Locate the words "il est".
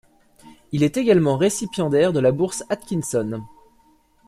0.71-0.97